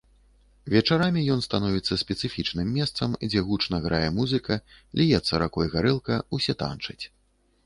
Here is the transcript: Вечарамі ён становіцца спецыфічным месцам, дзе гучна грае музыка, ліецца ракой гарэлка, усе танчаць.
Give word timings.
Вечарамі 0.75 1.21
ён 1.33 1.43
становіцца 1.47 1.97
спецыфічным 2.03 2.71
месцам, 2.77 3.13
дзе 3.29 3.43
гучна 3.51 3.77
грае 3.85 4.03
музыка, 4.21 4.59
ліецца 5.03 5.33
ракой 5.45 5.71
гарэлка, 5.77 6.21
усе 6.41 6.53
танчаць. 6.65 7.01